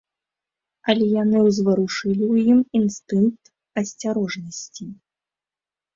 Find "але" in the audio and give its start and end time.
0.93-1.05